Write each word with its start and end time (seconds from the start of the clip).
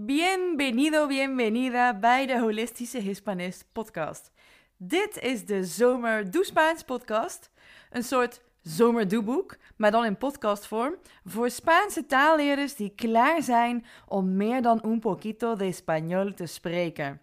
Bienvenido, 0.00 1.06
bienvenida 1.06 1.98
bij 1.98 2.26
de 2.26 2.38
Holistische 2.40 2.98
Hispanist 2.98 3.64
podcast. 3.72 4.32
Dit 4.76 5.18
is 5.20 5.44
de 5.44 5.64
Zomer 5.64 6.30
Doe 6.30 6.44
Spaans 6.44 6.82
podcast. 6.82 7.50
Een 7.90 8.02
soort 8.02 8.40
zomerdoeboek, 8.62 9.56
maar 9.76 9.90
dan 9.90 10.04
in 10.04 10.16
podcastvorm. 10.16 10.94
Voor 11.24 11.50
Spaanse 11.50 12.06
taalleerders 12.06 12.74
die 12.74 12.92
klaar 12.94 13.42
zijn 13.42 13.84
om 14.06 14.36
meer 14.36 14.62
dan 14.62 14.80
un 14.84 15.00
poquito 15.00 15.56
de 15.56 15.74
español 15.74 16.34
te 16.34 16.46
spreken. 16.46 17.20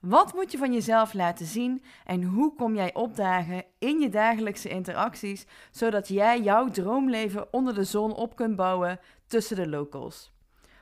Wat 0.00 0.34
moet 0.34 0.52
je 0.52 0.58
van 0.58 0.72
jezelf 0.72 1.12
laten 1.14 1.46
zien 1.46 1.82
en 2.04 2.22
hoe 2.22 2.54
kom 2.54 2.74
jij 2.74 2.94
opdagen 2.94 3.64
in 3.78 4.00
je 4.00 4.08
dagelijkse 4.08 4.68
interacties, 4.68 5.46
zodat 5.70 6.08
jij 6.08 6.40
jouw 6.40 6.68
droomleven 6.68 7.52
onder 7.52 7.74
de 7.74 7.84
zon 7.84 8.14
op 8.14 8.36
kunt 8.36 8.56
bouwen 8.56 9.00
tussen 9.26 9.56
de 9.56 9.68
locals? 9.68 10.32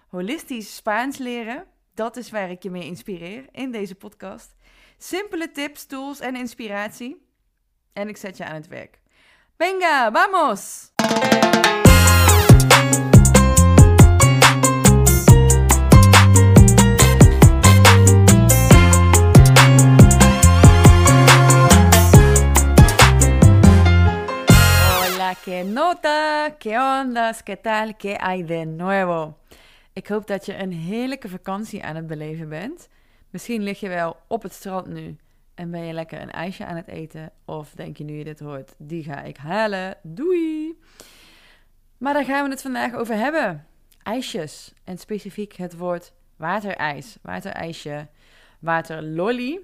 Holistisch 0.09 0.77
Spaans 0.77 1.18
leren, 1.18 1.64
dat 1.95 2.16
is 2.16 2.30
waar 2.30 2.50
ik 2.50 2.62
je 2.62 2.70
mee 2.70 2.84
inspireer 2.84 3.44
in 3.53 3.71
deze 3.71 3.94
podcast. 3.94 4.57
Simpele 4.99 5.50
tips, 5.50 5.86
tools 5.86 6.21
en 6.21 6.36
inspiratie. 6.36 7.26
En 7.93 8.08
ik 8.08 8.16
zet 8.16 8.36
je 8.36 8.44
aan 8.44 8.54
het 8.54 8.68
werk. 8.68 9.00
Venga, 9.57 10.13
vamos! 10.13 10.90
Hola, 24.90 25.35
qué 25.44 25.63
nota, 25.64 26.50
qué 26.58 26.79
ondas, 26.79 27.43
qué 27.43 27.61
tal, 27.61 27.94
qué 27.96 28.16
hay 28.21 28.44
de 28.44 28.64
nuevo? 28.64 29.36
Ik 29.98 30.07
hoop 30.07 30.26
dat 30.26 30.46
je 30.46 30.57
een 30.57 30.72
heerlijke 30.72 31.29
vakantie 31.29 31.84
aan 31.84 31.96
het 31.96 32.06
beleven 32.06 32.48
bent. 32.48 32.88
Misschien 33.30 33.62
lig 33.62 33.80
je 33.80 33.88
wel 33.88 34.16
op 34.28 34.42
het 34.42 34.52
strand 34.52 34.86
nu 34.86 35.16
en 35.55 35.70
ben 35.70 35.84
je 35.84 35.92
lekker 35.92 36.20
een 36.20 36.30
ijsje 36.30 36.66
aan 36.66 36.77
het 36.77 36.88
eten. 36.88 37.30
Of 37.44 37.70
denk 37.70 37.96
je 37.96 38.05
nu 38.05 38.14
je 38.14 38.24
dit 38.24 38.40
hoort, 38.40 38.74
die 38.77 39.02
ga 39.02 39.22
ik 39.22 39.36
halen. 39.36 39.96
Doei! 40.02 40.78
Maar 41.96 42.14
daar 42.14 42.24
gaan 42.24 42.44
we 42.44 42.50
het 42.50 42.62
vandaag 42.62 42.94
over 42.94 43.14
hebben. 43.14 43.66
IJsjes. 44.02 44.72
En 44.84 44.98
specifiek 44.98 45.52
het 45.52 45.77
woord 45.77 46.12
waterijs. 46.36 47.18
Waterijsje, 47.22 48.08
waterlolly. 48.58 49.60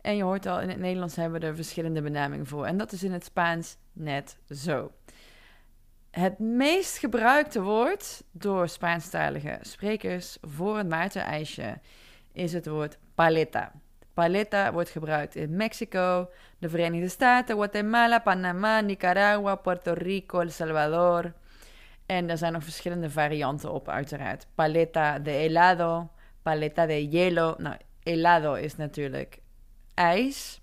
En 0.00 0.16
je 0.16 0.22
hoort 0.22 0.46
al, 0.46 0.60
in 0.60 0.68
het 0.68 0.78
Nederlands 0.78 1.16
hebben 1.16 1.40
we 1.40 1.46
er 1.46 1.54
verschillende 1.54 2.02
benamingen 2.02 2.46
voor. 2.46 2.66
En 2.66 2.76
dat 2.76 2.92
is 2.92 3.02
in 3.02 3.12
het 3.12 3.24
Spaans 3.24 3.76
net 3.92 4.38
zo. 4.48 4.92
Het 6.12 6.38
meest 6.38 6.98
gebruikte 6.98 7.62
woord 7.62 8.22
door 8.30 8.68
Spaanstalige 8.68 9.58
sprekers 9.60 10.38
voor 10.40 10.78
een 10.78 10.88
waterijsje 10.88 11.78
is 12.32 12.52
het 12.52 12.66
woord 12.66 12.98
paleta. 13.14 13.72
Paleta 14.14 14.72
wordt 14.72 14.90
gebruikt 14.90 15.34
in 15.34 15.56
Mexico, 15.56 16.30
de 16.58 16.68
Verenigde 16.68 17.08
Staten, 17.08 17.54
Guatemala, 17.54 18.18
Panama, 18.18 18.80
Nicaragua, 18.80 19.54
Puerto 19.54 19.92
Rico, 19.92 20.40
El 20.40 20.50
Salvador. 20.50 21.32
En 22.06 22.30
er 22.30 22.38
zijn 22.38 22.52
nog 22.52 22.64
verschillende 22.64 23.10
varianten 23.10 23.72
op, 23.72 23.88
uiteraard. 23.88 24.46
Paleta 24.54 25.18
de 25.18 25.30
helado, 25.30 26.10
paleta 26.42 26.86
de 26.86 26.92
hielo. 26.92 27.54
Nou, 27.58 27.76
helado 28.02 28.54
is 28.54 28.76
natuurlijk 28.76 29.38
ijs. 29.94 30.60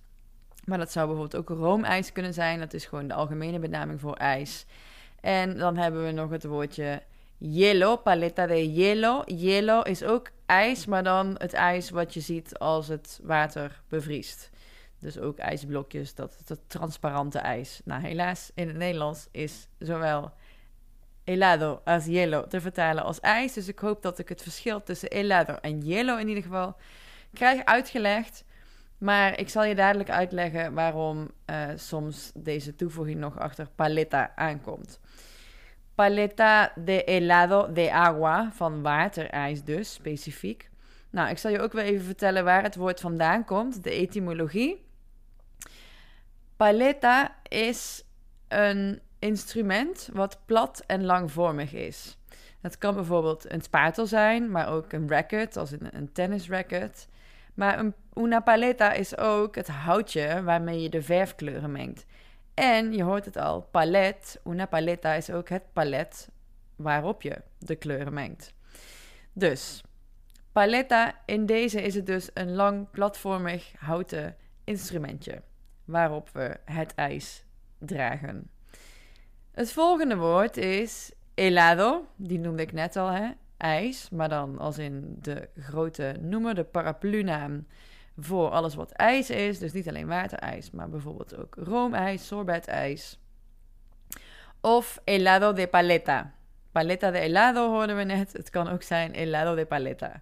Maar 0.66 0.78
dat 0.78 0.92
zou 0.92 1.08
bijvoorbeeld 1.08 1.42
ook 1.42 1.58
roomijs 1.58 2.12
kunnen 2.12 2.34
zijn. 2.34 2.60
Dat 2.60 2.74
is 2.74 2.86
gewoon 2.86 3.08
de 3.08 3.14
algemene 3.14 3.60
benaming 3.60 4.00
voor 4.00 4.16
ijs. 4.16 4.66
En 5.22 5.58
dan 5.58 5.78
hebben 5.78 6.06
we 6.06 6.12
nog 6.12 6.30
het 6.30 6.44
woordje 6.44 7.02
hielo, 7.38 7.96
paleta 7.96 8.48
de 8.48 8.56
hielo. 8.56 9.24
Hielo 9.26 9.82
is 9.82 10.04
ook 10.04 10.30
ijs, 10.46 10.86
maar 10.86 11.04
dan 11.04 11.36
het 11.38 11.54
ijs 11.54 11.90
wat 11.90 12.14
je 12.14 12.20
ziet 12.20 12.60
als 12.60 12.88
het 12.88 13.20
water 13.24 13.82
bevriest. 13.88 14.50
Dus 15.00 15.18
ook 15.18 15.38
ijsblokjes, 15.38 16.16
dat, 16.16 16.42
dat 16.46 16.60
transparante 16.68 17.40
ijs. 17.40 17.82
Nou, 17.86 18.02
helaas, 18.02 18.52
in 18.54 18.68
het 18.68 18.78
Nederlands 18.78 19.28
is 19.32 19.68
zowel 19.78 20.32
helado 21.24 21.82
als 21.86 22.06
hielo 22.06 22.48
te 22.48 22.62
vertalen 22.62 23.04
als 23.04 23.20
ijs. 23.20 23.54
Dus 23.54 23.68
ik 23.68 23.80
hoop 23.80 24.02
dat 24.02 24.20
ik 24.20 24.30
het 24.30 24.42
verschil 24.42 24.84
tussen 24.84 25.10
helado 25.14 25.54
en 25.54 25.82
hielo 25.82 26.18
in 26.18 26.28
ieder 26.28 26.44
geval 26.44 26.76
krijg 27.34 27.66
uitgelegd. 27.66 28.44
Maar 29.00 29.40
ik 29.40 29.50
zal 29.50 29.64
je 29.64 29.76
dadelijk 29.76 30.10
uitleggen 30.10 30.74
waarom 30.74 31.32
uh, 31.50 31.68
soms 31.76 32.32
deze 32.36 32.76
toevoeging 32.76 33.20
nog 33.20 33.40
achter 33.40 33.68
paleta 33.76 34.32
aankomt. 34.36 35.00
Paleta 35.96 36.72
de 36.76 37.02
helado 37.06 37.72
de 37.72 37.92
agua, 37.92 38.52
van 38.54 38.82
waterijs 38.82 39.64
dus, 39.64 39.94
specifiek. 39.94 40.70
Nou, 41.10 41.30
ik 41.30 41.38
zal 41.38 41.52
je 41.52 41.60
ook 41.60 41.74
wel 41.74 41.84
even 41.84 42.06
vertellen 42.06 42.44
waar 42.44 42.64
het 42.64 42.76
woord 42.76 43.00
vandaan 43.00 43.46
komt, 43.46 43.84
de 43.84 43.92
etymologie. 43.92 44.86
Paleta 46.58 47.36
is 47.44 48.04
een 48.48 49.02
instrument 49.20 50.10
wat 50.14 50.40
plat 50.46 50.84
en 50.88 51.06
langvormig 51.06 51.74
is. 51.74 52.18
Het 52.62 52.78
kan 52.78 52.96
bijvoorbeeld 52.96 53.52
een 53.52 53.62
spatel 53.62 54.06
zijn, 54.06 54.52
maar 54.52 54.70
ook 54.70 54.94
een 54.94 55.10
racket, 55.10 55.58
als 55.58 55.72
een, 55.72 55.88
een 55.92 56.12
tennisracket. 56.12 57.08
Maar 57.60 57.80
een, 57.80 57.94
una 58.14 58.40
paleta 58.40 58.92
is 58.92 59.18
ook 59.18 59.56
het 59.56 59.68
houtje 59.68 60.44
waarmee 60.44 60.82
je 60.82 60.90
de 60.90 61.02
verfkleuren 61.02 61.72
mengt. 61.72 62.06
En 62.54 62.94
je 62.94 63.04
hoort 63.04 63.26
het 63.26 63.38
al, 63.38 63.62
palet, 63.62 64.40
una 64.46 64.66
paleta 64.66 65.14
is 65.14 65.30
ook 65.30 65.50
het 65.50 65.74
palet 65.74 66.30
waarop 66.76 67.22
je 67.22 67.42
de 67.58 67.76
kleuren 67.76 68.14
mengt. 68.14 68.54
Dus, 69.34 69.84
paleta, 70.52 71.22
in 71.26 71.46
deze 71.46 71.82
is 71.82 71.96
het 71.96 72.06
dus 72.06 72.30
een 72.34 72.56
lang 72.56 72.90
platvormig 72.92 73.72
houten 73.78 74.36
instrumentje 74.64 75.42
waarop 75.86 76.30
we 76.34 76.58
het 76.66 76.96
ijs 76.96 77.46
dragen. 77.80 78.50
Het 79.52 79.72
volgende 79.72 80.16
woord 80.16 80.58
is 80.58 81.12
helado, 81.36 82.08
die 82.16 82.40
noemde 82.40 82.62
ik 82.62 82.72
net 82.72 82.96
al, 82.96 83.08
hè? 83.08 83.30
IJs, 83.60 84.10
maar 84.10 84.30
dan 84.30 84.60
als 84.60 84.78
in 84.78 85.18
de 85.22 85.50
grote 85.58 86.16
noemer, 86.20 86.56
de 86.56 86.64
paraplu-naam 86.64 87.68
voor 88.18 88.50
alles 88.50 88.76
wat 88.76 88.92
ijs 88.92 89.30
is. 89.30 89.60
Dus 89.60 89.72
niet 89.72 89.88
alleen 89.88 90.08
waterijs, 90.08 90.72
maar 90.72 90.90
bijvoorbeeld 90.90 91.38
ook 91.38 91.56
roomijs, 91.56 92.28
sorbetijs. 92.28 93.20
Of 94.62 95.02
helado 95.06 95.54
de 95.54 95.68
paleta. 95.68 96.34
Paleta 96.72 97.12
de 97.12 97.18
helado 97.18 97.70
hoorden 97.70 97.96
we 97.96 98.04
net. 98.04 98.34
Het 98.34 98.50
kan 98.50 98.70
ook 98.70 98.82
zijn 98.82 99.16
helado 99.16 99.56
de 99.56 99.66
paleta. 99.66 100.22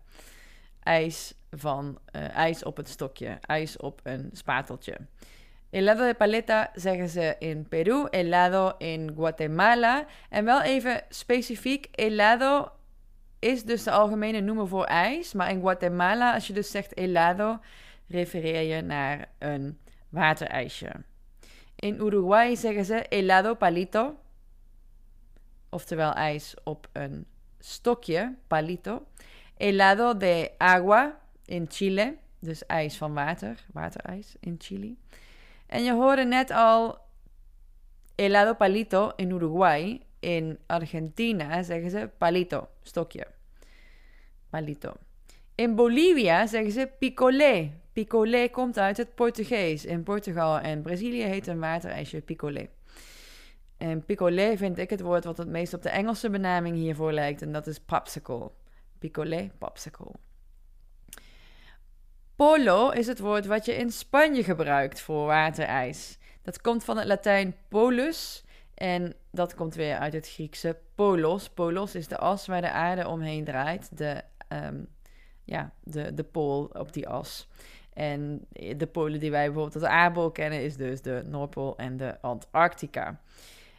Ijs 0.83 1.33
van 1.51 1.99
uh, 2.15 2.35
ijs 2.35 2.63
op 2.63 2.77
het 2.77 2.89
stokje, 2.89 3.37
ijs 3.41 3.77
op 3.77 3.99
een 4.03 4.29
spateltje. 4.33 4.97
Helado 5.69 6.07
de 6.07 6.13
paleta 6.13 6.71
zeggen 6.73 7.09
ze 7.09 7.35
in 7.39 7.67
Peru, 7.67 8.07
helado 8.09 8.73
in 8.77 9.11
Guatemala. 9.15 10.05
En 10.29 10.45
wel 10.45 10.61
even 10.61 11.03
specifiek, 11.09 11.87
helado 11.91 12.71
is 13.47 13.63
dus 13.63 13.83
de 13.83 13.91
algemene 13.91 14.39
noemer 14.39 14.67
voor 14.67 14.83
ijs. 14.83 15.33
Maar 15.33 15.49
in 15.49 15.59
Guatemala, 15.59 16.33
als 16.33 16.47
je 16.47 16.53
dus 16.53 16.71
zegt 16.71 16.91
helado, 16.95 17.59
refereer 18.07 18.75
je 18.75 18.81
naar 18.81 19.29
een 19.37 19.77
waterijsje. 20.09 20.91
In 21.75 21.95
Uruguay 21.95 22.55
zeggen 22.55 22.85
ze 22.85 23.05
helado 23.09 23.55
palito, 23.55 24.19
oftewel 25.69 26.13
ijs 26.13 26.55
op 26.63 26.87
een 26.91 27.25
stokje, 27.59 28.35
palito. 28.47 29.05
Helado 29.57 30.17
de 30.17 30.51
agua 30.57 31.19
in 31.45 31.65
Chile, 31.69 32.15
dus 32.39 32.65
ijs 32.65 32.97
van 32.97 33.13
water, 33.13 33.65
waterijs 33.73 34.35
in 34.39 34.55
Chile. 34.57 34.95
En 35.67 35.83
je 35.83 35.93
hoorde 35.93 36.25
net 36.25 36.51
al 36.51 36.97
helado 38.15 38.53
palito 38.53 39.11
in 39.15 39.29
Uruguay. 39.29 40.01
In 40.19 40.59
Argentina 40.65 41.63
zeggen 41.63 41.89
ze 41.89 42.09
palito, 42.17 42.67
stokje. 42.81 43.36
In 45.55 45.75
Bolivia 45.75 46.47
zeggen 46.47 46.71
ze 46.71 46.89
picolé. 46.99 47.71
Picolé 47.93 48.49
komt 48.49 48.77
uit 48.77 48.97
het 48.97 49.15
Portugees. 49.15 49.85
In 49.85 50.03
Portugal 50.03 50.59
en 50.59 50.81
Brazilië 50.81 51.23
heet 51.23 51.47
een 51.47 51.59
waterijsje 51.59 52.21
picolé. 52.21 52.69
En 53.77 54.05
picolé 54.05 54.57
vind 54.57 54.77
ik 54.77 54.89
het 54.89 55.01
woord 55.01 55.23
wat 55.23 55.37
het 55.37 55.47
meest 55.47 55.73
op 55.73 55.81
de 55.81 55.89
Engelse 55.89 56.29
benaming 56.29 56.75
hiervoor 56.75 57.13
lijkt. 57.13 57.41
En 57.41 57.51
dat 57.51 57.67
is 57.67 57.79
popsicle. 57.79 58.51
Picolé, 58.99 59.51
popsicle. 59.57 60.11
Polo 62.35 62.89
is 62.89 63.07
het 63.07 63.19
woord 63.19 63.45
wat 63.45 63.65
je 63.65 63.75
in 63.75 63.91
Spanje 63.91 64.43
gebruikt 64.43 65.01
voor 65.01 65.25
waterijs. 65.25 66.17
Dat 66.41 66.61
komt 66.61 66.83
van 66.83 66.97
het 66.97 67.07
Latijn 67.07 67.55
polus. 67.67 68.43
En 68.73 69.13
dat 69.31 69.55
komt 69.55 69.75
weer 69.75 69.97
uit 69.97 70.13
het 70.13 70.29
Griekse 70.29 70.77
polos. 70.95 71.49
Polos 71.49 71.95
is 71.95 72.07
de 72.07 72.17
as 72.17 72.47
waar 72.47 72.61
de 72.61 72.71
aarde 72.71 73.07
omheen 73.07 73.43
draait. 73.43 73.97
De, 73.97 74.21
um, 74.49 74.87
ja, 75.43 75.71
de, 75.83 76.13
de 76.13 76.23
pool 76.23 76.63
op 76.63 76.93
die 76.93 77.07
as. 77.07 77.47
En 77.93 78.47
de 78.77 78.87
polen 78.87 79.19
die 79.19 79.31
wij 79.31 79.45
bijvoorbeeld 79.45 79.83
als 79.83 79.91
aardbol 79.91 80.31
kennen, 80.31 80.63
is 80.63 80.75
dus 80.75 81.01
de 81.01 81.23
Noordpool 81.25 81.77
en 81.77 81.97
de 81.97 82.21
Antarctica. 82.21 83.21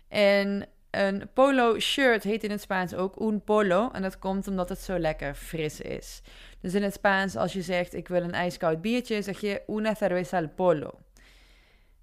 En 0.08 0.68
een 0.90 1.28
polo 1.32 1.78
shirt 1.78 2.22
heet 2.22 2.44
in 2.44 2.50
het 2.50 2.60
Spaans 2.60 2.94
ook 2.94 3.20
un 3.20 3.44
polo. 3.44 3.90
En 3.92 4.02
dat 4.02 4.18
komt 4.18 4.48
omdat 4.48 4.68
het 4.68 4.78
zo 4.78 4.98
lekker 4.98 5.34
fris 5.34 5.80
is. 5.80 6.22
Dus 6.60 6.74
in 6.74 6.82
het 6.82 6.94
Spaans, 6.94 7.36
als 7.36 7.52
je 7.52 7.62
zegt 7.62 7.94
ik 7.94 8.08
wil 8.08 8.22
een 8.22 8.32
ijskoud 8.32 8.80
biertje, 8.80 9.22
zeg 9.22 9.40
je 9.40 9.62
una 9.66 9.94
cerveza 9.94 10.38
al 10.38 10.48
polo. 10.48 10.98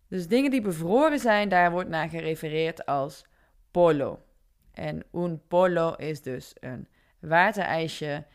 Dus 0.07 0.27
dingen 0.27 0.51
die 0.51 0.61
bevroren 0.61 1.19
zijn, 1.19 1.50
daar 1.50 1.71
wordt 1.71 1.89
naar 1.89 2.09
gerefereerd 2.09 2.85
als 2.85 3.25
polo. 3.71 4.19
En 4.71 5.03
un 5.13 5.41
polo 5.47 5.94
is 5.94 6.21
dus 6.21 6.56
een 6.59 6.88
waterijsje 7.19 8.25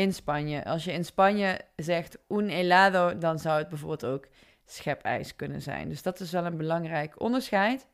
in 0.00 0.14
Spanje. 0.14 0.64
Als 0.64 0.84
je 0.84 0.92
in 0.92 1.04
Spanje 1.04 1.60
zegt 1.76 2.18
un 2.28 2.50
helado, 2.50 3.18
dan 3.18 3.38
zou 3.38 3.58
het 3.58 3.68
bijvoorbeeld 3.68 4.04
ook 4.04 4.26
schepijs 4.64 5.36
kunnen 5.36 5.62
zijn. 5.62 5.88
Dus 5.88 6.02
dat 6.02 6.20
is 6.20 6.30
wel 6.30 6.44
een 6.44 6.56
belangrijk 6.56 7.20
onderscheid. 7.20 7.86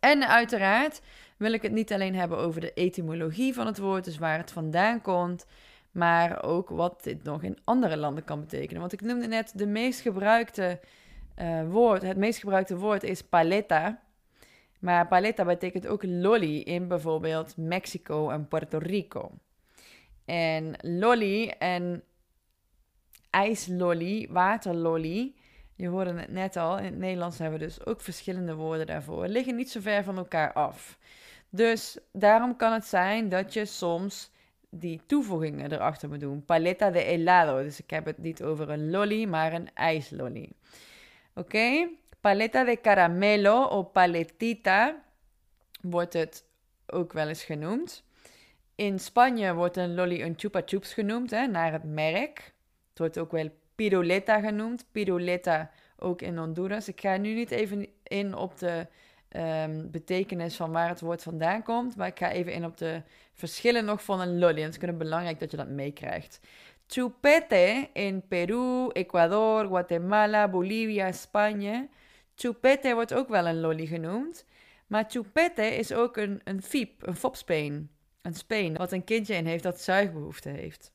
En 0.00 0.28
uiteraard 0.28 1.00
wil 1.36 1.52
ik 1.52 1.62
het 1.62 1.72
niet 1.72 1.92
alleen 1.92 2.14
hebben 2.14 2.38
over 2.38 2.60
de 2.60 2.72
etymologie 2.72 3.54
van 3.54 3.66
het 3.66 3.78
woord, 3.78 4.04
dus 4.04 4.18
waar 4.18 4.38
het 4.38 4.50
vandaan 4.50 5.00
komt, 5.00 5.46
maar 5.90 6.42
ook 6.42 6.68
wat 6.68 7.02
dit 7.02 7.22
nog 7.22 7.42
in 7.42 7.58
andere 7.64 7.96
landen 7.96 8.24
kan 8.24 8.40
betekenen. 8.40 8.80
Want 8.80 8.92
ik 8.92 9.00
noemde 9.00 9.26
net 9.26 9.52
de 9.54 9.66
meest 9.66 10.00
gebruikte 10.00 10.80
uh, 11.38 11.70
woord, 11.70 12.02
het 12.02 12.16
meest 12.16 12.38
gebruikte 12.38 12.76
woord 12.76 13.02
is 13.02 13.22
paleta. 13.22 14.00
Maar 14.80 15.08
paleta 15.08 15.44
betekent 15.44 15.86
ook 15.86 16.02
lolly 16.02 16.58
in 16.58 16.88
bijvoorbeeld 16.88 17.56
Mexico 17.56 18.30
en 18.30 18.48
Puerto 18.48 18.78
Rico. 18.78 19.30
En 20.24 20.74
lolly 20.80 21.48
en 21.58 22.02
ijslolly, 23.30 24.28
waterlolly, 24.30 25.34
je 25.76 25.88
hoorde 25.88 26.12
het 26.14 26.32
net 26.32 26.56
al, 26.56 26.78
in 26.78 26.84
het 26.84 26.98
Nederlands 26.98 27.38
hebben 27.38 27.58
we 27.58 27.64
dus 27.64 27.86
ook 27.86 28.00
verschillende 28.00 28.54
woorden 28.54 28.86
daarvoor, 28.86 29.26
liggen 29.26 29.56
niet 29.56 29.70
zo 29.70 29.80
ver 29.80 30.04
van 30.04 30.16
elkaar 30.16 30.52
af. 30.52 30.98
Dus 31.50 31.98
daarom 32.12 32.56
kan 32.56 32.72
het 32.72 32.84
zijn 32.84 33.28
dat 33.28 33.52
je 33.52 33.64
soms 33.64 34.30
die 34.70 35.00
toevoegingen 35.06 35.72
erachter 35.72 36.08
moet 36.08 36.20
doen. 36.20 36.44
Paleta 36.44 36.90
de 36.90 37.00
helado. 37.00 37.62
Dus 37.62 37.80
ik 37.80 37.90
heb 37.90 38.04
het 38.04 38.18
niet 38.18 38.42
over 38.42 38.70
een 38.70 38.90
lolly, 38.90 39.24
maar 39.24 39.52
een 39.52 39.74
ijslolly. 39.74 40.52
Oké? 41.34 41.88
Paleta 42.20 42.64
de 42.64 42.80
caramelo 42.80 43.64
of 43.64 43.92
paletita 43.92 45.02
wordt 45.80 46.12
het 46.12 46.44
ook 46.86 47.12
wel 47.12 47.28
eens 47.28 47.44
genoemd. 47.44 48.04
In 48.82 48.98
Spanje 48.98 49.54
wordt 49.54 49.76
een 49.76 49.94
lolly 49.94 50.22
een 50.22 50.34
chupa 50.36 50.62
chups 50.64 50.94
genoemd, 50.94 51.30
hè, 51.30 51.46
naar 51.46 51.72
het 51.72 51.84
merk. 51.84 52.52
Het 52.88 52.98
wordt 52.98 53.18
ook 53.18 53.30
wel 53.30 53.50
piruleta 53.74 54.40
genoemd. 54.40 54.86
Piruleta 54.92 55.70
ook 55.98 56.22
in 56.22 56.36
Honduras. 56.36 56.88
Ik 56.88 57.00
ga 57.00 57.16
nu 57.16 57.34
niet 57.34 57.50
even 57.50 57.86
in 58.02 58.34
op 58.34 58.58
de 58.58 58.86
um, 59.36 59.90
betekenis 59.90 60.56
van 60.56 60.72
waar 60.72 60.88
het 60.88 61.00
woord 61.00 61.22
vandaan 61.22 61.62
komt. 61.62 61.96
Maar 61.96 62.06
ik 62.06 62.18
ga 62.18 62.30
even 62.30 62.52
in 62.52 62.64
op 62.64 62.76
de 62.76 63.02
verschillen 63.32 63.84
nog 63.84 64.04
van 64.04 64.20
een 64.20 64.38
lolly. 64.38 64.60
Het 64.60 64.70
is 64.70 64.78
kunnen 64.78 64.98
belangrijk 64.98 65.40
dat 65.40 65.50
je 65.50 65.56
dat 65.56 65.68
meekrijgt. 65.68 66.40
Chupete 66.86 67.88
in 67.92 68.22
Peru, 68.28 68.88
Ecuador, 68.92 69.66
Guatemala, 69.66 70.48
Bolivia, 70.48 71.12
Spanje. 71.12 71.88
Chupete 72.34 72.94
wordt 72.94 73.14
ook 73.14 73.28
wel 73.28 73.46
een 73.46 73.60
lolly 73.60 73.86
genoemd. 73.86 74.44
Maar 74.86 75.04
chupete 75.08 75.76
is 75.76 75.92
ook 75.92 76.16
een, 76.16 76.40
een 76.44 76.62
fiep, 76.62 77.06
een 77.06 77.16
fopspeen. 77.16 77.90
Een 78.22 78.34
speen 78.34 78.76
wat 78.76 78.92
een 78.92 79.04
kindje 79.04 79.34
in 79.34 79.46
heeft 79.46 79.62
dat 79.62 79.80
zuigbehoefte 79.80 80.48
heeft. 80.48 80.92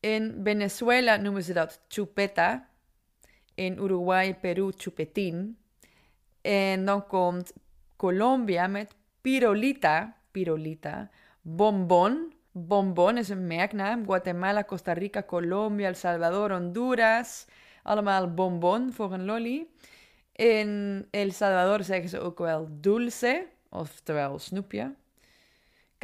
In 0.00 0.40
Venezuela 0.44 1.16
noemen 1.16 1.42
ze 1.42 1.52
dat 1.52 1.80
chupeta. 1.88 2.68
In 3.54 3.78
Uruguay, 3.78 4.34
Peru, 4.34 4.72
chupetín. 4.76 5.58
En 6.40 6.84
dan 6.84 7.06
komt 7.06 7.52
Colombia 7.96 8.66
met 8.66 8.94
pirolita. 9.20 10.16
Pirolita. 10.30 11.10
Bonbon. 11.42 12.32
Bonbon 12.52 13.18
is 13.18 13.28
een 13.28 13.46
merknaam. 13.46 14.04
Guatemala, 14.04 14.64
Costa 14.64 14.92
Rica, 14.92 15.22
Colombia, 15.22 15.88
El 15.88 15.94
Salvador, 15.94 16.50
Honduras. 16.50 17.46
Allemaal 17.82 18.34
bonbon 18.34 18.92
voor 18.92 19.12
een 19.12 19.24
lolly. 19.24 19.66
In 20.32 21.06
El 21.10 21.30
Salvador 21.30 21.84
zeggen 21.84 22.08
ze 22.08 22.20
ook 22.20 22.38
wel 22.38 22.68
dulce, 22.70 23.46
oftewel 23.68 24.38
snoepje. 24.38 24.94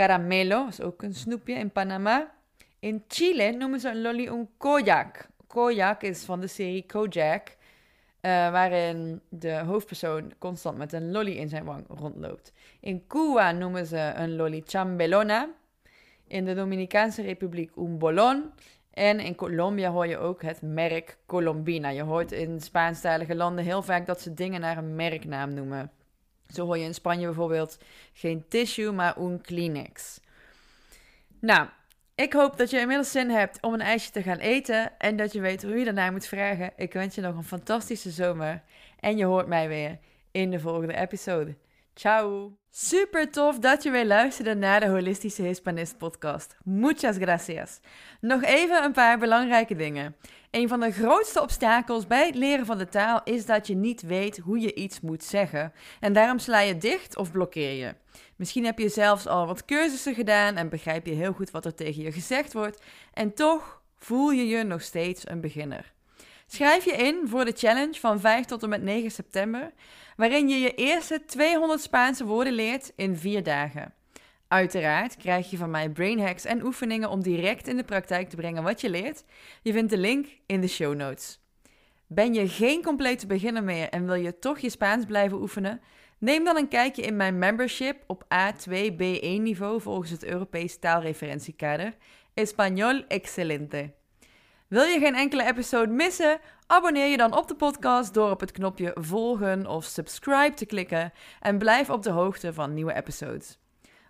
Caramelo 0.00 0.67
is 0.67 0.81
ook 0.81 1.02
een 1.02 1.14
snoepje 1.14 1.55
in 1.55 1.70
Panama. 1.70 2.31
In 2.79 3.05
Chile 3.08 3.50
noemen 3.50 3.81
ze 3.81 3.88
een 3.88 4.02
lolly 4.02 4.26
een 4.26 4.49
kojak. 4.56 5.29
Kojak 5.47 6.02
is 6.02 6.25
van 6.25 6.41
de 6.41 6.47
serie 6.47 6.87
Kojak. 6.87 7.49
Uh, 7.49 8.31
waarin 8.50 9.20
de 9.29 9.58
hoofdpersoon 9.58 10.32
constant 10.38 10.79
met 10.79 10.93
een 10.93 11.11
lolly 11.11 11.32
in 11.32 11.49
zijn 11.49 11.64
wang 11.64 11.85
rondloopt. 11.88 12.52
In 12.81 13.06
Cuba 13.06 13.52
noemen 13.52 13.87
ze 13.87 14.12
een 14.14 14.37
lolly 14.37 14.62
chambelona. 14.67 15.49
In 16.26 16.44
de 16.44 16.55
Dominicaanse 16.55 17.23
Republiek 17.23 17.76
un 17.76 17.99
bolon. 17.99 18.52
En 18.91 19.20
in 19.20 19.35
Colombia 19.35 19.91
hoor 19.91 20.06
je 20.06 20.19
ook 20.19 20.43
het 20.43 20.62
merk 20.62 21.19
Colombina. 21.26 21.88
Je 21.88 22.02
hoort 22.02 22.32
in 22.32 22.61
Spaanstalige 22.61 23.35
landen 23.35 23.64
heel 23.64 23.82
vaak 23.82 24.06
dat 24.06 24.20
ze 24.20 24.35
dingen 24.35 24.61
naar 24.61 24.76
een 24.76 24.94
merknaam 24.94 25.55
noemen. 25.55 25.91
Zo 26.52 26.64
hoor 26.64 26.79
je 26.79 26.85
in 26.85 26.94
Spanje 26.94 27.26
bijvoorbeeld 27.26 27.79
geen 28.12 28.44
tissue, 28.49 28.93
maar 28.93 29.19
un 29.19 29.41
Kleenex. 29.41 30.20
Nou, 31.41 31.69
ik 32.14 32.32
hoop 32.32 32.56
dat 32.56 32.70
je 32.70 32.81
inmiddels 32.81 33.11
zin 33.11 33.31
hebt 33.31 33.58
om 33.61 33.75
een 33.75 33.81
ijsje 33.81 34.11
te 34.11 34.23
gaan 34.23 34.38
eten 34.38 34.99
en 34.99 35.17
dat 35.17 35.32
je 35.32 35.41
weet 35.41 35.62
hoe 35.62 35.79
je 35.79 35.85
daarna 35.85 36.11
moet 36.11 36.26
vragen. 36.26 36.73
Ik 36.76 36.93
wens 36.93 37.14
je 37.14 37.20
nog 37.20 37.37
een 37.37 37.44
fantastische 37.44 38.11
zomer 38.11 38.62
en 39.00 39.17
je 39.17 39.25
hoort 39.25 39.47
mij 39.47 39.69
weer 39.69 39.99
in 40.31 40.50
de 40.50 40.61
volgende 40.61 40.94
episode. 40.94 41.55
Ciao! 41.95 42.59
Super 42.71 43.31
tof 43.31 43.59
dat 43.59 43.83
je 43.83 43.91
weer 43.91 44.07
luisterde 44.07 44.55
naar 44.55 44.81
de 44.81 44.89
Holistische 44.89 45.43
Hispanist 45.43 45.99
podcast. 45.99 46.57
Muchas 46.65 47.17
gracias. 47.17 47.81
Nog 48.21 48.43
even 48.43 48.85
een 48.85 48.93
paar 48.93 49.19
belangrijke 49.19 49.77
dingen. 49.77 50.17
Een 50.51 50.69
van 50.69 50.81
de 50.81 50.93
grootste 50.93 51.43
obstakels 51.43 52.07
bij 52.07 52.27
het 52.27 52.35
leren 52.35 52.67
van 52.67 52.79
de 52.79 52.89
taal 52.89 53.21
is 53.25 53.47
dat 53.47 53.67
je 53.67 53.75
niet 53.75 54.03
weet 54.03 54.39
hoe 54.39 54.61
je 54.61 54.75
iets 54.75 55.01
moet 55.01 55.25
zeggen. 55.25 55.73
En 56.01 56.13
daarom 56.13 56.39
sla 56.39 56.61
je 56.61 56.79
dicht 56.79 57.17
of 57.17 57.33
blokkeer 57.33 57.73
je. 57.73 57.95
Misschien 58.37 58.65
heb 58.65 58.79
je 58.79 58.89
zelfs 58.89 59.27
al 59.27 59.47
wat 59.47 59.65
cursussen 59.65 60.15
gedaan 60.15 60.57
en 60.57 60.69
begrijp 60.69 61.07
je 61.07 61.15
heel 61.15 61.33
goed 61.33 61.51
wat 61.51 61.65
er 61.65 61.75
tegen 61.75 62.03
je 62.03 62.13
gezegd 62.13 62.53
wordt. 62.53 62.83
En 63.13 63.35
toch 63.35 63.83
voel 63.97 64.31
je 64.31 64.47
je 64.47 64.63
nog 64.63 64.83
steeds 64.83 65.29
een 65.29 65.41
beginner. 65.41 65.93
Schrijf 66.52 66.85
je 66.85 66.93
in 66.93 67.20
voor 67.25 67.44
de 67.44 67.52
challenge 67.56 68.00
van 68.00 68.20
5 68.20 68.44
tot 68.44 68.62
en 68.62 68.69
met 68.69 68.82
9 68.82 69.11
september, 69.11 69.73
waarin 70.17 70.49
je 70.49 70.58
je 70.58 70.75
eerste 70.75 71.25
200 71.26 71.81
Spaanse 71.81 72.25
woorden 72.25 72.52
leert 72.52 72.93
in 72.97 73.17
4 73.17 73.43
dagen. 73.43 73.94
Uiteraard 74.49 75.17
krijg 75.17 75.50
je 75.50 75.56
van 75.56 75.70
mij 75.70 75.91
brain 75.91 76.20
hacks 76.20 76.44
en 76.44 76.64
oefeningen 76.64 77.11
om 77.11 77.23
direct 77.23 77.69
in 77.69 77.76
de 77.76 77.85
praktijk 77.85 78.29
te 78.29 78.37
brengen 78.37 78.62
wat 78.62 78.81
je 78.81 78.91
leert. 78.91 79.25
Je 79.62 79.73
vindt 79.73 79.90
de 79.90 79.99
link 79.99 80.26
in 80.47 80.61
de 80.61 80.69
show 80.69 80.95
notes. 80.95 81.40
Ben 82.07 82.35
je 82.35 82.49
geen 82.49 82.83
complete 82.83 83.26
beginner 83.26 83.64
meer 83.64 83.88
en 83.88 84.07
wil 84.07 84.14
je 84.14 84.38
toch 84.38 84.59
je 84.59 84.71
Spaans 84.71 85.04
blijven 85.04 85.40
oefenen? 85.40 85.80
Neem 86.19 86.45
dan 86.45 86.57
een 86.57 86.69
kijkje 86.69 87.02
in 87.02 87.16
mijn 87.16 87.38
membership 87.38 88.04
op 88.07 88.25
A2-B1 88.25 89.40
niveau 89.40 89.80
volgens 89.80 90.11
het 90.11 90.25
Europees 90.25 90.78
taalreferentiekader. 90.78 91.95
Español 92.35 93.07
excelente. 93.09 93.99
Wil 94.71 94.85
je 94.85 94.99
geen 94.99 95.15
enkele 95.15 95.47
episode 95.47 95.93
missen? 95.93 96.41
Abonneer 96.67 97.07
je 97.07 97.17
dan 97.17 97.37
op 97.37 97.49
de 97.49 97.55
podcast 97.55 98.15
door 98.15 98.31
op 98.31 98.41
het 98.41 98.53
knopje 98.53 98.91
volgen 98.95 99.67
of 99.67 99.85
subscribe 99.85 100.55
te 100.55 100.67
klikken 100.67 101.12
en 101.41 101.59
blijf 101.59 101.91
op 101.91 102.03
de 102.03 102.11
hoogte 102.11 102.53
van 102.53 102.75
nieuwe 102.75 102.95
episodes. 102.95 103.59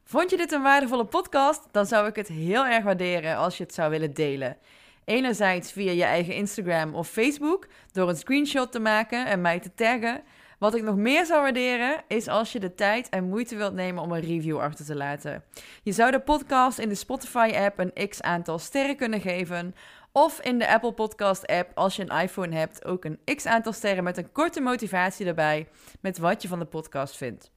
Vond 0.04 0.30
je 0.30 0.36
dit 0.36 0.52
een 0.52 0.62
waardevolle 0.62 1.04
podcast? 1.04 1.68
Dan 1.70 1.86
zou 1.86 2.06
ik 2.06 2.16
het 2.16 2.28
heel 2.28 2.66
erg 2.66 2.84
waarderen 2.84 3.36
als 3.36 3.56
je 3.56 3.62
het 3.62 3.74
zou 3.74 3.90
willen 3.90 4.14
delen. 4.14 4.56
Enerzijds 5.04 5.72
via 5.72 5.92
je 5.92 6.04
eigen 6.04 6.34
Instagram 6.34 6.94
of 6.94 7.08
Facebook 7.08 7.66
door 7.92 8.08
een 8.08 8.16
screenshot 8.16 8.72
te 8.72 8.80
maken 8.80 9.26
en 9.26 9.40
mij 9.40 9.60
te 9.60 9.74
taggen. 9.74 10.22
Wat 10.60 10.74
ik 10.74 10.82
nog 10.82 10.96
meer 10.96 11.26
zou 11.26 11.42
waarderen 11.42 12.02
is 12.08 12.28
als 12.28 12.52
je 12.52 12.60
de 12.60 12.74
tijd 12.74 13.08
en 13.08 13.28
moeite 13.28 13.56
wilt 13.56 13.74
nemen 13.74 14.02
om 14.02 14.12
een 14.12 14.20
review 14.20 14.58
achter 14.58 14.84
te 14.84 14.96
laten. 14.96 15.44
Je 15.82 15.92
zou 15.92 16.10
de 16.10 16.20
podcast 16.20 16.78
in 16.78 16.88
de 16.88 16.94
Spotify-app 16.94 17.78
een 17.78 18.08
x 18.08 18.22
aantal 18.22 18.58
sterren 18.58 18.96
kunnen 18.96 19.20
geven. 19.20 19.74
Of 20.12 20.40
in 20.40 20.58
de 20.58 20.68
Apple 20.68 20.92
Podcast-app, 20.92 21.70
als 21.74 21.96
je 21.96 22.02
een 22.02 22.20
iPhone 22.20 22.56
hebt, 22.56 22.84
ook 22.84 23.04
een 23.04 23.20
x 23.36 23.46
aantal 23.46 23.72
sterren 23.72 24.04
met 24.04 24.16
een 24.16 24.32
korte 24.32 24.60
motivatie 24.60 25.26
erbij 25.26 25.68
met 26.00 26.18
wat 26.18 26.42
je 26.42 26.48
van 26.48 26.58
de 26.58 26.64
podcast 26.64 27.16
vindt. 27.16 27.50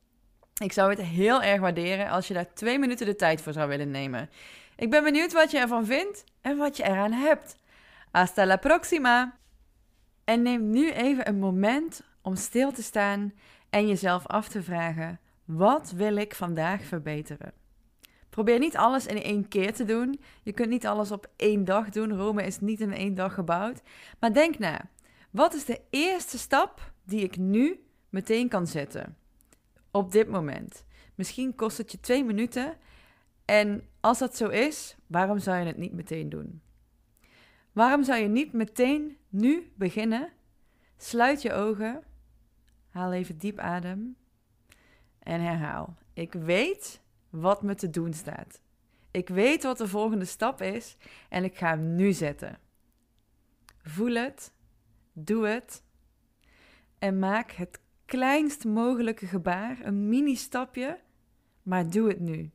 Ik 0.61 0.71
zou 0.71 0.89
het 0.89 1.01
heel 1.01 1.41
erg 1.41 1.61
waarderen 1.61 2.09
als 2.09 2.27
je 2.27 2.33
daar 2.33 2.53
twee 2.53 2.79
minuten 2.79 3.05
de 3.05 3.15
tijd 3.15 3.41
voor 3.41 3.53
zou 3.53 3.69
willen 3.69 3.91
nemen. 3.91 4.29
Ik 4.75 4.89
ben 4.89 5.03
benieuwd 5.03 5.33
wat 5.33 5.51
je 5.51 5.57
ervan 5.57 5.85
vindt 5.85 6.23
en 6.41 6.57
wat 6.57 6.77
je 6.77 6.83
eraan 6.83 7.11
hebt. 7.11 7.55
Hasta 8.11 8.45
la 8.45 8.57
próxima! 8.57 9.37
En 10.23 10.41
neem 10.41 10.69
nu 10.69 10.91
even 10.91 11.27
een 11.27 11.39
moment 11.39 12.01
om 12.21 12.35
stil 12.35 12.71
te 12.71 12.83
staan 12.83 13.33
en 13.69 13.87
jezelf 13.87 14.27
af 14.27 14.47
te 14.47 14.63
vragen: 14.63 15.19
wat 15.45 15.91
wil 15.91 16.15
ik 16.15 16.35
vandaag 16.35 16.83
verbeteren? 16.83 17.62
Probeer 18.33 18.59
niet 18.59 18.77
alles 18.77 19.05
in 19.05 19.21
één 19.21 19.47
keer 19.47 19.73
te 19.73 19.85
doen. 19.85 20.19
Je 20.43 20.51
kunt 20.51 20.69
niet 20.69 20.87
alles 20.87 21.11
op 21.11 21.27
één 21.35 21.65
dag 21.65 21.89
doen. 21.89 22.17
Rome 22.17 22.43
is 22.43 22.59
niet 22.59 22.79
in 22.79 22.93
één 22.93 23.15
dag 23.15 23.33
gebouwd. 23.33 23.81
Maar 24.19 24.33
denk 24.33 24.59
na: 24.59 24.89
wat 25.31 25.53
is 25.53 25.65
de 25.65 25.81
eerste 25.89 26.37
stap 26.37 26.91
die 27.03 27.21
ik 27.21 27.37
nu 27.37 27.83
meteen 28.09 28.49
kan 28.49 28.67
zetten? 28.67 29.17
op 29.93 30.11
dit 30.11 30.27
moment. 30.27 30.85
Misschien 31.15 31.55
kost 31.55 31.77
het 31.77 31.91
je 31.91 31.99
twee 31.99 32.23
minuten. 32.23 32.77
En 33.45 33.87
als 33.99 34.19
dat 34.19 34.37
zo 34.37 34.47
is, 34.47 34.95
waarom 35.07 35.39
zou 35.39 35.57
je 35.57 35.65
het 35.65 35.77
niet 35.77 35.93
meteen 35.93 36.29
doen? 36.29 36.61
Waarom 37.71 38.03
zou 38.03 38.19
je 38.19 38.27
niet 38.27 38.53
meteen 38.53 39.17
nu 39.29 39.71
beginnen? 39.75 40.29
Sluit 40.97 41.41
je 41.41 41.53
ogen, 41.53 42.03
haal 42.89 43.13
even 43.13 43.37
diep 43.37 43.59
adem 43.59 44.15
en 45.19 45.41
herhaal. 45.41 45.97
Ik 46.13 46.33
weet 46.33 47.01
wat 47.33 47.63
me 47.63 47.75
te 47.75 47.89
doen 47.89 48.13
staat. 48.13 48.61
Ik 49.11 49.29
weet 49.29 49.63
wat 49.63 49.77
de 49.77 49.87
volgende 49.87 50.25
stap 50.25 50.61
is 50.61 50.97
en 51.29 51.43
ik 51.43 51.57
ga 51.57 51.67
hem 51.67 51.95
nu 51.95 52.11
zetten. 52.11 52.59
Voel 53.81 54.13
het, 54.13 54.53
doe 55.13 55.47
het 55.47 55.83
en 56.99 57.19
maak 57.19 57.51
het 57.51 57.79
kleinst 58.05 58.65
mogelijke 58.65 59.25
gebaar, 59.25 59.79
een 59.81 60.09
mini-stapje, 60.09 60.99
maar 61.63 61.89
doe 61.89 62.07
het 62.07 62.19
nu. 62.19 62.51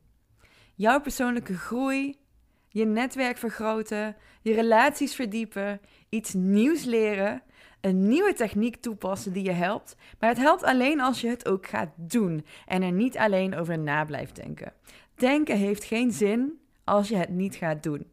Jouw 0.75 1.01
persoonlijke 1.01 1.57
groei, 1.57 2.19
je 2.67 2.85
netwerk 2.85 3.37
vergroten, 3.37 4.15
je 4.41 4.53
relaties 4.53 5.15
verdiepen, 5.15 5.81
iets 6.09 6.33
nieuws 6.33 6.83
leren, 6.83 7.43
een 7.81 8.07
nieuwe 8.07 8.33
techniek 8.33 8.75
toepassen 8.75 9.33
die 9.33 9.43
je 9.43 9.51
helpt. 9.51 9.95
Maar 10.19 10.29
het 10.29 10.37
helpt 10.37 10.63
alleen 10.63 10.99
als 10.99 11.21
je 11.21 11.27
het 11.27 11.47
ook 11.47 11.67
gaat 11.67 11.89
doen 11.95 12.45
en 12.65 12.81
er 12.81 12.91
niet 12.91 13.17
alleen 13.17 13.55
over 13.55 13.79
na 13.79 14.05
blijft 14.05 14.35
denken. 14.35 14.73
Denken 15.15 15.57
heeft 15.57 15.83
geen 15.83 16.11
zin 16.11 16.59
als 16.83 17.09
je 17.09 17.15
het 17.15 17.29
niet 17.29 17.55
gaat 17.55 17.83
doen. 17.83 18.07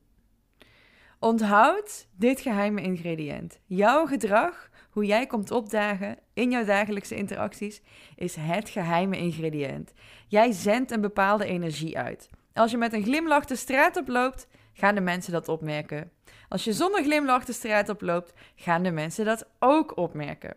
Onthoud 1.18 2.06
dit 2.16 2.40
geheime 2.40 2.82
ingrediënt. 2.82 3.60
Jouw 3.66 4.06
gedrag, 4.06 4.70
hoe 4.90 5.04
jij 5.04 5.26
komt 5.26 5.50
opdagen 5.50 6.18
in 6.34 6.50
jouw 6.50 6.64
dagelijkse 6.64 7.14
interacties, 7.14 7.82
is 8.16 8.36
het 8.38 8.68
geheime 8.68 9.18
ingrediënt. 9.18 9.92
Jij 10.28 10.52
zendt 10.52 10.90
een 10.90 11.00
bepaalde 11.00 11.44
energie 11.44 11.98
uit. 11.98 12.30
Als 12.52 12.70
je 12.70 12.76
met 12.76 12.92
een 12.92 13.02
glimlach 13.02 13.44
de 13.44 13.56
straat 13.56 13.96
oploopt, 13.96 14.48
gaan 14.76 14.94
de 14.94 15.00
mensen 15.00 15.32
dat 15.32 15.48
opmerken. 15.48 16.10
Als 16.48 16.64
je 16.64 16.72
zonder 16.72 17.02
glimlach 17.02 17.44
de 17.44 17.52
straat 17.52 17.88
oploopt, 17.88 18.32
gaan 18.56 18.82
de 18.82 18.90
mensen 18.90 19.24
dat 19.24 19.46
ook 19.58 19.96
opmerken. 19.96 20.54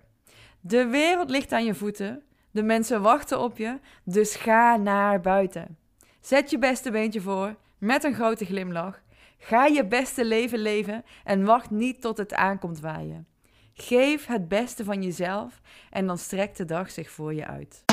De 0.60 0.86
wereld 0.86 1.30
ligt 1.30 1.52
aan 1.52 1.66
je 1.66 1.76
voeten, 1.76 2.24
de 2.52 2.64
mensen 2.64 3.02
wachten 3.02 3.40
op 3.40 3.58
je, 3.58 3.80
dus 4.04 4.36
ga 4.36 4.76
naar 4.76 5.22
buiten. 5.22 5.78
Zet 6.22 6.50
je 6.50 6.58
beste 6.58 6.92
beentje 6.92 7.22
voor, 7.22 7.56
met 7.78 8.04
een 8.04 8.14
grote 8.14 8.46
glimlach. 8.46 9.02
Ga 9.38 9.66
je 9.66 9.86
beste 9.86 10.26
leven 10.26 10.60
leven 10.60 11.04
en 11.24 11.46
wacht 11.46 11.70
niet 11.70 12.02
tot 12.02 12.18
het 12.18 12.34
aankomt 12.34 12.80
waaien. 12.80 13.28
Geef 13.74 14.26
het 14.26 14.48
beste 14.48 14.84
van 14.84 15.04
jezelf 15.04 15.62
en 15.90 16.08
dan 16.08 16.18
strekt 16.18 16.58
de 16.58 16.66
dag 16.66 16.92
zich 16.92 17.10
voor 17.10 17.34
je 17.34 17.46
uit. 17.46 17.84